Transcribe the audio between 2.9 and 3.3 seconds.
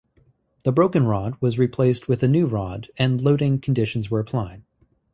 and